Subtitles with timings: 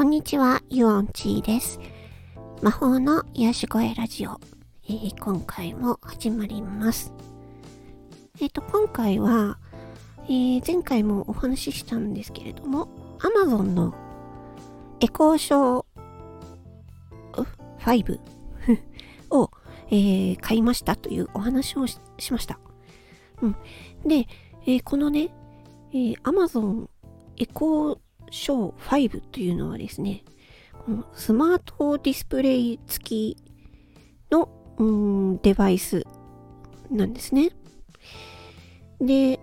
[0.00, 1.78] こんにちは、ユオンチーです。
[2.62, 4.40] 魔法の癒し声ラジオ、
[4.88, 7.12] えー今回も始まります。
[8.40, 9.58] えっ、と、今回は、
[10.24, 12.88] えー前回もお話ししたんですけれども、
[13.18, 13.94] Amazon の
[15.00, 17.46] エコーショー
[17.80, 18.20] 5
[19.36, 19.50] を、
[19.90, 22.58] えー買いましたというお話をししました。
[23.42, 23.56] うん。
[24.06, 24.26] で、
[24.62, 25.28] えーこのね、
[25.92, 26.88] えー Amazon
[27.36, 27.98] エコー
[28.30, 30.24] ショー5というのはですね、
[30.84, 33.36] このスマートディスプレイ付き
[34.30, 34.48] の
[34.78, 36.04] うんデバイス
[36.90, 37.50] なんですね。
[39.00, 39.40] で、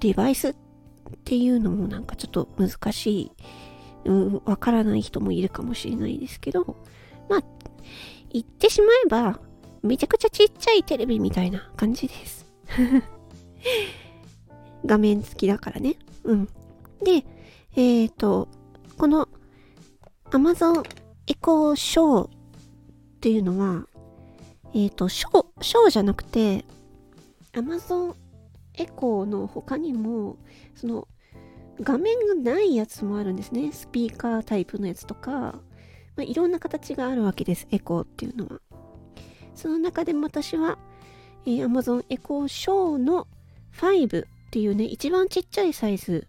[0.00, 0.54] デバイスっ
[1.24, 3.32] ていうのもなんかちょっと難しい、
[4.04, 6.76] うんわからない人もいるかもしれないですけど、
[7.28, 7.40] まあ、
[8.32, 9.40] 言ってしまえば、
[9.82, 12.46] めちゃくちゃちっちゃいテレビみたいな感じです。
[14.84, 15.96] 画面付きだからね。
[16.24, 16.48] うん。
[17.02, 17.24] で、
[17.80, 18.48] えっ、と、
[18.96, 19.28] この
[20.32, 20.84] Amazon
[21.28, 22.30] Echo Show っ
[23.20, 23.86] ていうのは、
[24.74, 26.64] えっ、と、ショー、ショーじゃなくて、
[27.52, 28.16] Amazon
[28.74, 30.38] Echo の他にも、
[30.74, 31.06] その、
[31.80, 33.70] 画面がないやつもあるんですね。
[33.70, 35.60] スピーカータイプのやつとか、ま
[36.18, 37.68] あ、いろんな形があるわけです。
[37.70, 38.60] エコーっていうのは。
[39.54, 40.80] その中でも私は、
[41.46, 43.28] えー Amazon Echo Show の
[43.74, 46.26] 5っていうね、一番ちっちゃいサイズ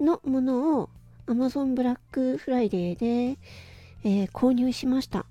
[0.00, 0.90] のものを
[1.26, 3.38] Amazon ブラックフライデーで、
[4.02, 5.26] えー購入しました。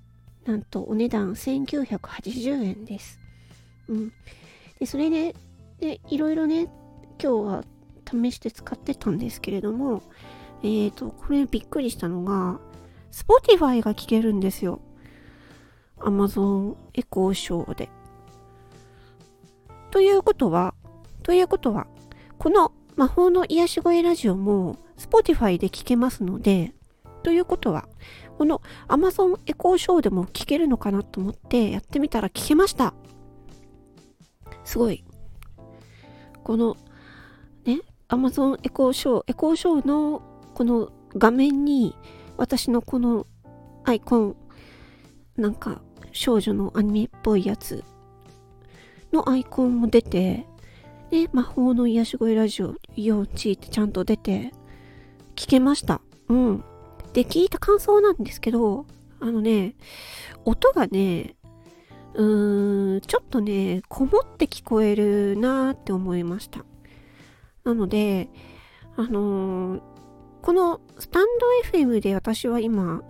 [0.46, 3.18] なんとお値段1980円です。
[3.88, 4.12] うん。
[4.78, 5.34] で、それで、
[5.78, 6.68] で、いろいろね、
[7.22, 7.64] 今日は
[8.10, 10.02] 試して使ってたんですけれども、
[10.62, 12.60] えっ、と、これびっくりしたのが、
[13.12, 14.80] Spotify が聴けるんですよ。
[15.98, 17.88] Amazon エコーショーで。
[19.90, 20.74] ということは、
[21.22, 21.86] ということは、
[22.38, 26.74] この魔法の癒し声ラジオも Spotify で聴けますので、
[27.22, 27.88] ということは、
[28.38, 32.94] この Amazon エコーショーでも聴けるのかなと思ってやってみたら聴けました。
[34.64, 35.04] すごい。
[36.42, 36.76] この、
[37.64, 40.22] ね、Amazon エコーショー、エコーショーの
[40.54, 41.94] この画面に
[42.36, 43.26] 私のこの
[43.84, 44.36] アイコン、
[45.36, 47.84] なんか少女のアニメっぽいやつ
[49.12, 50.46] のアイコンも出て、
[51.10, 54.52] で、魔法の癒し声ラジオ、ヨーチーってちゃんと出て、
[55.34, 56.00] 聞けました。
[56.28, 56.64] うん。
[57.12, 58.86] で、聞いた感想なんですけど、
[59.18, 59.74] あのね、
[60.44, 61.34] 音がね、
[62.14, 66.64] うーん、ちょっとね、こもって聞こえるなーって思いました。
[67.64, 68.28] なので、
[68.96, 69.82] あのー
[70.42, 71.26] このスタン
[71.72, 73.02] ド FM で私は今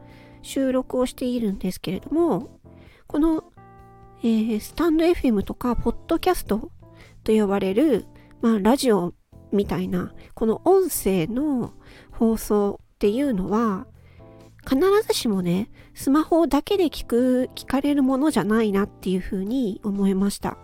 [0.43, 2.59] 収録をしているんですけれども、
[3.07, 3.45] この、
[4.23, 6.73] えースタンド FM とか、ポッドキャスト
[7.25, 8.07] と呼ばれる、
[8.41, 9.15] まあ、ラジオ
[9.53, 11.73] みたいな、この音声の
[12.13, 13.87] 放送っていうのは、
[14.69, 20.59] 必ずしもね、スマホだけで聞く、聞かれるものじゃないなっていうふうに思いました。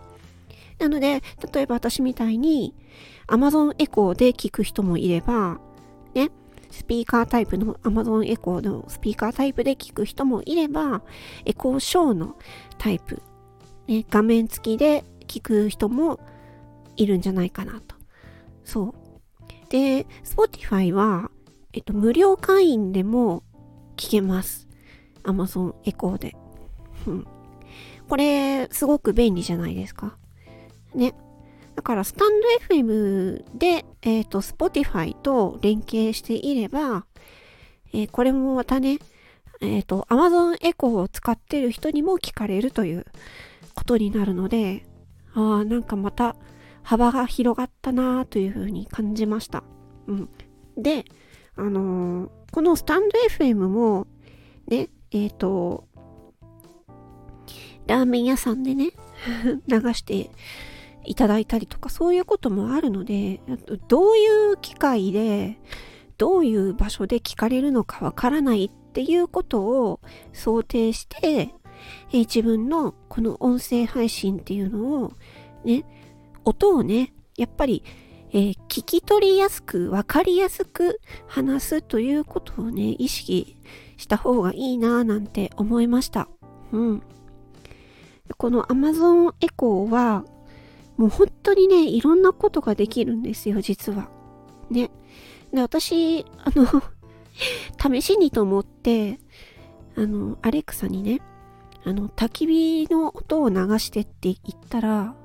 [0.79, 1.21] なので、
[1.53, 2.75] 例えば私みたいに、
[3.27, 5.59] Amazon エコーで聞く人もいれば、
[6.13, 6.29] ね、
[6.69, 11.01] スピーカータイプの Amazon エコーのスピーカータイプで聞く人もいれば、
[11.45, 12.35] エコーショーの
[12.77, 13.21] タイプ、
[13.87, 16.19] ね、画面付きで聞く人も
[16.95, 17.95] いるんじゃないかなと。
[18.63, 19.07] そう。
[19.69, 21.31] で、Spotify は、
[21.73, 23.43] えっと、無料会員でも
[23.95, 24.67] 聞けます。
[25.23, 26.35] Amazon エコーで。
[27.05, 27.27] うん。
[28.07, 30.17] これ、すごく便利じゃないですか。
[30.95, 31.13] ね。
[31.75, 37.05] だから、スタンド FM で、えっ、と、Spotify と連携していれば、
[37.93, 38.99] えーこれもまたね、
[39.61, 43.05] えっ、と、Amazon エコーを使ってる人にも聞かれるという
[43.73, 44.85] ことになるので、
[45.41, 46.35] あ、なんかまた
[46.83, 49.63] 幅が広がったなというふうに感じました。
[50.07, 50.29] うん。
[50.77, 51.05] で、
[51.55, 54.07] あのーこのスタンド FM も、
[54.67, 55.87] ね、えっ、と、
[57.87, 58.91] ラーメン屋さんでね、
[59.67, 60.31] 流して
[61.05, 63.41] いただいたりとか、そういうこともあるので、
[63.87, 65.59] どういう機会で、
[66.17, 69.99] どういう場所で聞かれるのかわからないっていうことを
[70.33, 71.53] 想定して、
[72.09, 75.13] えー自分のこの音声配信っていうのを、
[75.63, 75.85] ね、
[76.43, 77.83] 音をね、やっぱり、
[78.31, 83.57] えー聞き取りやすく、わかりやすく話すということをね、意識
[83.97, 86.27] した方がいいなぁなんて思いました。
[86.71, 87.03] うん。
[88.37, 90.25] この Amazon エコーは、
[90.97, 94.09] もう本当にね、いろんなことができるんですよ、実は。
[94.69, 94.89] ね。
[95.53, 96.67] で、私、あの、
[97.79, 99.19] 試しにと思って、
[99.95, 101.21] あの、アレクサにね、
[101.87, 105.15] あの、焚き火の音を流してって言ったら、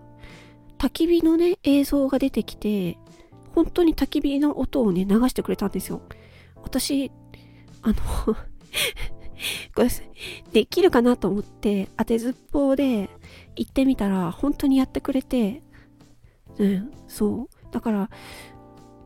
[0.78, 2.98] 焚き火のね、映像が出てきて、
[3.52, 6.02] 本当に焚き火の音をね、流してくれたんですよ。
[6.62, 7.10] 私、
[7.82, 7.94] あの、
[9.74, 9.88] これ
[10.52, 13.10] できるかなと思って当てずっぽうで
[13.56, 15.64] 行ってみたら本当にやってくれて、
[16.58, 17.72] うん、そう。
[17.72, 18.10] だから、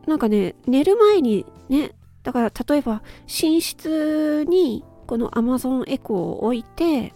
[0.07, 1.93] なんかね、寝る前にね、
[2.23, 7.15] だから例えば寝室にこの Amazon エコーを置いて、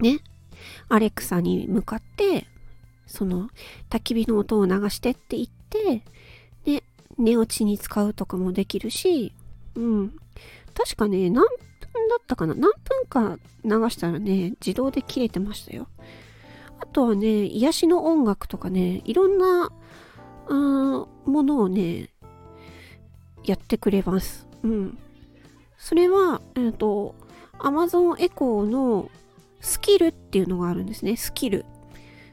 [0.00, 0.20] ね、
[0.88, 2.46] アレクサに向かって、
[3.06, 3.48] その
[3.90, 6.02] 焚き火の音を流してって言って、
[6.66, 6.82] ね、
[7.18, 9.32] 寝落ちに使うとかもできるし、
[9.74, 10.16] うん。
[10.74, 12.54] 確かね、何分だったかな？
[12.54, 15.86] 何分か流したらね、自動で切れてましたよ。
[16.80, 19.70] あとはね、癒しの音楽とかね、いろんな、
[20.48, 22.10] うん、ものをね、
[23.44, 24.48] やってくれます。
[24.62, 24.98] うん。
[25.78, 27.14] それは、えっ、ー、と、
[27.58, 29.10] Amazon エコーの
[29.84, 31.14] キルっていうのがあるんですね。
[31.16, 31.66] スキル。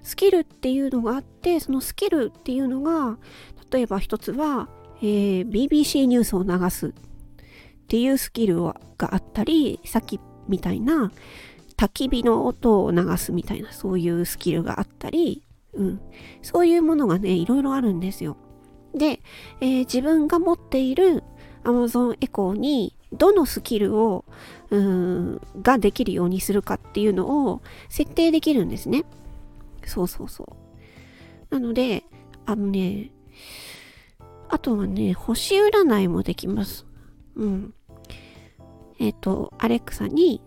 [0.04, 3.18] スキルっていうのがあって、そのスキルっていうのが、
[3.70, 4.70] 例えば一つは、
[5.02, 6.92] えー、BBC ニュースを流すっ
[7.88, 11.12] ていうスキルがあったり、さっきみたいな
[11.76, 15.44] 焚き火の音を流すみたいな、そういうスキルがあったり、
[15.74, 16.02] うん。
[16.42, 18.38] そういうものがね、いろいろあるんですよ。
[18.96, 19.20] で、
[19.60, 21.24] えー、自分が持っている
[21.66, 24.26] Amazon エコーにどのスキルを、
[24.70, 29.04] うん、ができるようにするかっていうのを設定できるんですね。
[29.86, 30.44] そうそうそ
[31.52, 31.54] う。
[31.54, 32.04] なので、
[32.46, 33.12] あのね、
[34.50, 36.86] あとはね、星占いもできます。
[37.36, 37.74] うん。
[39.00, 40.42] えっ、ー、と、アレクサに、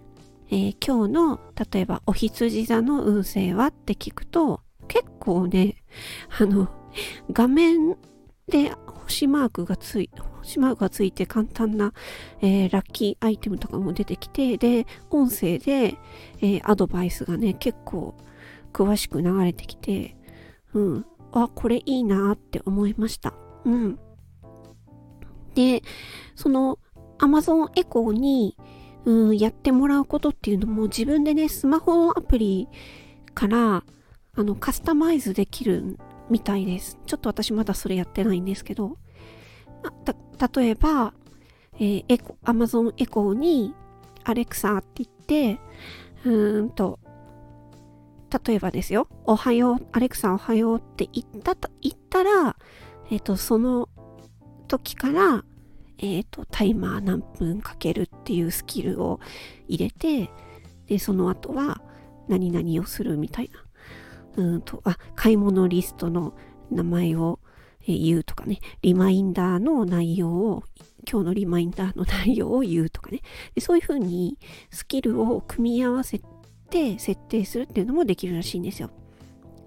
[0.50, 1.40] えー、今日の、
[1.72, 5.82] 例えば、お羊座の運勢はって聞くと、結構ね、
[6.38, 6.68] あの、
[7.32, 7.96] 画面
[8.48, 8.72] で
[9.14, 11.92] 星マークがつい、星マークがついて簡単な、
[12.42, 15.96] えー、ラッキーアイテムとかも出てきて、で、音声で、
[16.40, 18.16] えー、アドバイスがね、結構
[18.72, 20.16] 詳しく流れてきて、
[20.72, 23.34] うん、あ、これいいなって思いました。
[23.64, 23.98] うん。
[25.54, 25.82] で、
[26.34, 26.80] その
[27.18, 28.56] Amazon エコーに、
[29.04, 32.68] うん、やってもらうことっていうのも自分でね、スマホのアプリ
[33.34, 33.84] から
[34.36, 35.98] あのカスタマイズできる
[36.30, 36.98] みたいです。
[37.06, 38.96] ちょっと私まだそれやってないんですけど、
[40.54, 41.14] 例えば、
[41.74, 43.74] えー、エコ Amazon エコーに
[44.24, 45.60] アレクサって言って、
[46.24, 46.98] うんと、
[48.46, 52.56] 例えばですよ、おはよう、アレクサおはようって言ったと言ったら、
[53.10, 53.88] えっ、ー、と、その
[54.66, 55.44] 時から、
[55.98, 59.20] えっ、ー、と、タイマー何分かけるっていうスキルを
[59.68, 60.30] 入れて、
[60.86, 61.82] で、その後は
[62.28, 63.50] 何々をするみたい
[64.36, 64.44] な。
[64.44, 66.34] うんと、あ、買い物リストの
[66.70, 67.38] 名前を
[67.92, 70.64] 言うとかね、リマインダーの内容を、
[71.10, 73.20] 今日のリマインダーの内容を言うとかね。
[73.54, 74.38] でそういうふうに
[74.70, 76.20] スキルを組み合わせ
[76.70, 78.90] て設定するっていうのもできるらしいんですよ。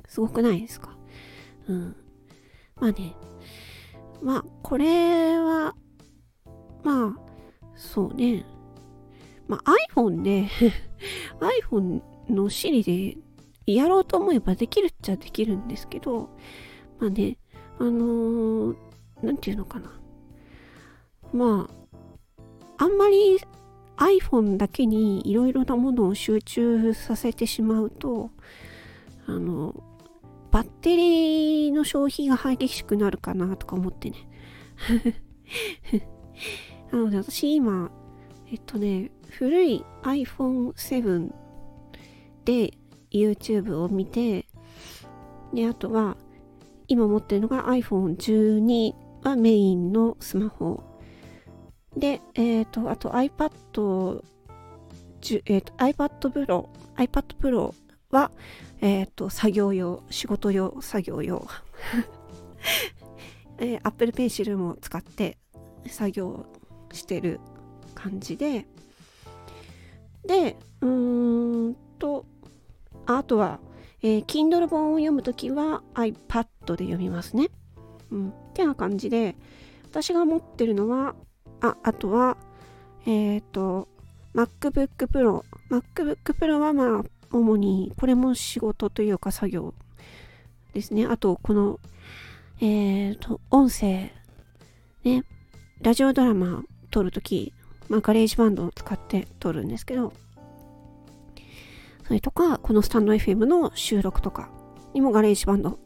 [0.08, 0.98] すごくないですか？
[1.68, 1.96] うん。
[2.76, 3.16] まあね、
[4.22, 5.76] まあ、これは、
[6.84, 7.20] まあ、
[7.76, 8.46] そうね。
[9.48, 10.48] まあ、iPhone で
[11.70, 12.84] iPhone の Siri
[13.66, 16.30] でやろうと思えばできるっちゃできるんですけど、
[17.00, 17.38] まあね、
[17.80, 19.92] あのー、ていうのかな。
[21.34, 21.70] ま
[22.78, 23.40] あ、あんまり
[23.98, 28.32] iPhone だけにいろいろなものを集中させてしまうと、
[29.26, 29.84] あの、
[30.52, 34.18] バッテリーの消費が激しくなるかなとか思ってね。
[36.92, 37.92] なので私今、
[38.50, 41.34] えっとね、古い iPhone7
[42.46, 42.74] で
[43.12, 44.46] YouTube を見て、
[45.54, 46.18] で、あとは、
[46.88, 50.84] 今持ってるのが iPhone12 はメインのスマホ。
[51.96, 54.22] で、えっ、ー、と、あと iPad、
[55.46, 57.74] えーと、iPad Pro、iPad Pro
[58.12, 58.32] は、
[58.82, 61.48] えっ、ー、と、作業用、仕事用、作業用。
[63.60, 65.38] えー、Apple Pencil も使って
[65.88, 66.46] 作業
[66.94, 67.40] してる
[67.96, 68.68] 感じで、
[70.26, 72.26] で、うーんと、
[73.08, 73.60] あとは、
[74.02, 77.50] えー、Kindle 本を読むときは iPad で読みますね。
[78.12, 78.30] うん。
[78.30, 79.36] ってな感じで、
[79.86, 81.16] 私が持ってるのは、
[81.62, 82.38] あ、あとは、
[83.06, 83.88] えっ、ー、と、
[84.36, 85.44] MacBook Pro。
[85.72, 89.74] MacBook Pro はまあ、主に、これも仕事というか作業
[90.74, 91.06] ですね。
[91.06, 91.80] あと、この、
[92.60, 94.12] えっ、ー、と、音声、
[95.04, 95.24] ね、
[95.82, 97.54] ラジオドラマ撮るとき、
[97.90, 100.14] まあ、ガレージバンドを使って撮るんですけど、
[102.08, 104.50] それとか、このスタンド FM の収録とか
[104.94, 105.78] にもガレージバンド、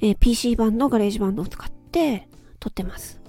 [0.00, 2.28] えー、PC 版のガレージバンドを使って
[2.60, 3.20] 撮ってます。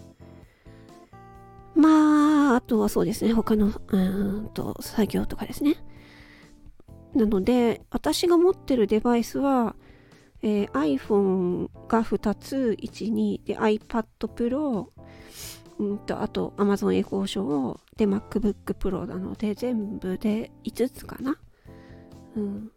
[1.73, 5.77] まあ、あとはそうですね、他の、うんと、作業とかですね。
[7.15, 9.75] なので、私が持ってるデバイスは、
[10.43, 14.89] えー、iPhone が2つ、1、2で iPad Pro、
[15.79, 21.39] うんと、あと Amazon エコーショーで MacBook Pro なので、全部で5つかな。
[22.35, 22.71] うん。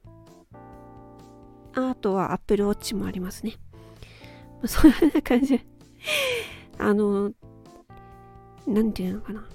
[1.74, 3.54] あとは Apple Watch もありますね。
[4.64, 5.60] そんな感じ
[6.78, 7.32] あの、
[8.66, 9.48] なんていうのかな。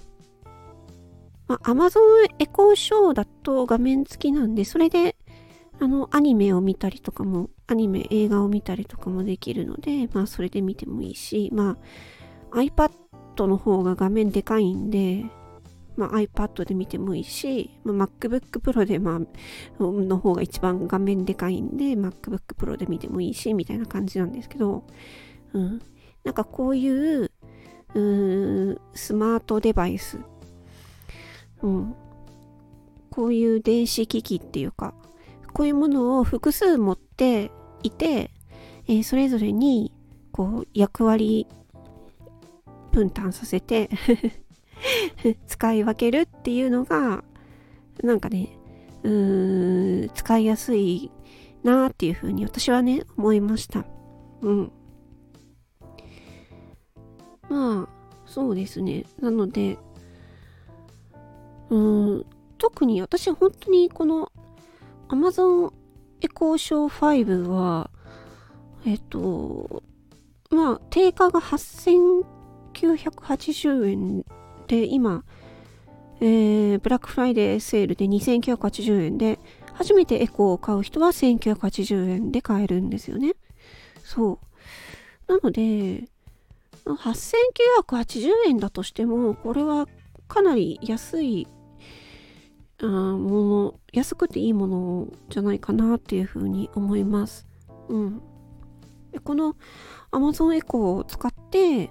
[1.48, 2.00] まあ、Amazon
[2.38, 5.16] エコーショーだと画面付きなんで、それで、
[5.80, 11.76] あの、アニメを見たりとかも、アニメ、映画を見たりとかもできるので、まあ、それで見てもいいし、ま
[12.52, 12.90] あ、iPad
[13.46, 15.24] の方が画面でかいんで、
[15.96, 19.20] まあ、iPad で見てもいいし、まあ、MacBook Pro で、まあ、
[19.82, 24.84] の方が一番画面でかいんで、MacBook Pro で見てもいいし、みたいな感じなんですけど、
[25.52, 25.82] うん。
[26.24, 27.30] なんかこういう、
[27.94, 30.18] う、スマートデバイス、
[31.62, 31.94] うん。
[33.10, 34.94] こういう電子機器っていうか、
[35.52, 37.50] こういうものを複数持って
[37.82, 38.30] いて、
[38.88, 39.92] えー、それぞれに、
[40.32, 41.46] こう、役割
[42.92, 43.90] 分担させて
[45.46, 47.24] 使い分けるっていうのが、
[48.02, 48.58] なんかね、
[49.02, 51.10] うん、使いやすい
[51.62, 53.84] なっていうふうに私はね、思いました。
[54.42, 54.72] うん。
[57.48, 57.92] まあ、
[58.26, 59.04] そうですね。
[59.20, 59.78] なので、
[61.70, 62.26] うん、
[62.58, 64.30] 特に私本当にこの
[65.08, 65.72] Amazon
[66.20, 67.90] エコーショー5は、
[68.86, 69.82] えっと、
[70.50, 74.24] まあ、定価が8980円
[74.72, 75.22] で、今、
[76.22, 79.38] えー、ブラックフライデーセールで2980円で、
[79.74, 83.34] 初めてエコーを買う人は1980円で買えるんですよね。
[84.02, 84.38] そ
[85.28, 85.30] う。
[85.30, 86.08] なので、
[86.86, 89.88] 8980円だとしても、これは
[90.26, 91.46] かなり安い
[92.80, 97.46] あもの、安くていいものじゃないかなっていうふうに思います。
[97.90, 98.22] うん。
[99.22, 99.54] この
[100.12, 101.90] Amazon エコーを使って、えっ、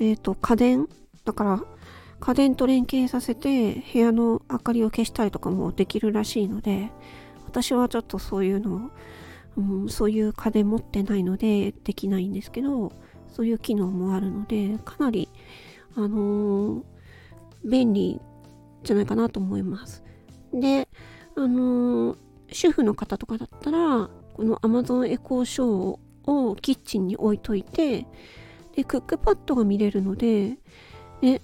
[0.00, 0.88] ー、と、家電
[1.24, 1.77] だから、
[2.20, 6.90] 家電と連携させて部屋の明かりを消したりとかもできるらしいので、
[7.46, 8.90] 私はちょっとそういうの、
[9.56, 12.92] うん、そういう家電持ってないのでできないんですけど、
[13.28, 15.28] そういう機能もあるので、かなり、
[15.94, 16.82] あのー、
[17.64, 18.20] 便利
[18.82, 20.02] じゃないかなと思います。
[20.52, 20.88] で、
[21.36, 22.16] あのー、
[22.50, 28.06] 主婦の方とかだったら、この Amazon エコーショーをキッチンに置いといて、
[28.74, 30.58] で、クックパッドが見れるので、
[31.20, 31.40] ね、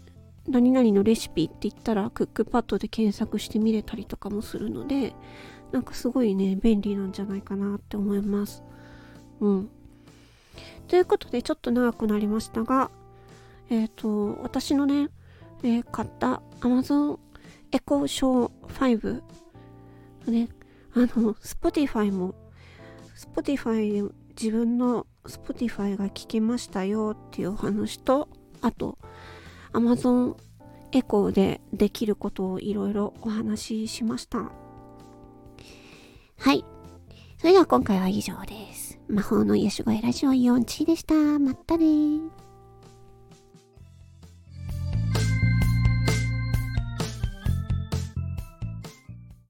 [0.48, 5.14] 何々のレシピって言ったらクックパッドで検索して見れたりとかもするので
[5.72, 8.62] なんかすごいね便利なんじゃないかなって思います。
[9.40, 9.70] うん。
[10.86, 12.90] ということでちょっと長くなりましたが
[13.70, 15.08] えっ、ー、と私のね、
[15.62, 17.18] えー、買った Amazon
[17.72, 19.22] エコーショー
[20.26, 20.48] 5ね
[20.94, 22.34] あの Spotify も
[23.16, 24.10] Spotify
[24.40, 28.28] 自分の Spotify が聞けましたよっていうお話と
[28.60, 28.98] あと
[29.74, 30.36] Amazon
[30.92, 34.52] エコーでできることをいろいろお話ししました。
[36.38, 36.64] はい。
[37.38, 38.98] それでは今回は以上です。
[39.08, 41.14] 魔法の癒し声ラジオ4チでした。
[41.14, 42.43] まったね